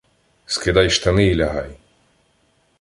[0.45, 1.71] —Скидай штани і лягай!